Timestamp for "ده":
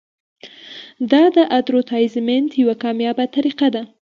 3.75-3.83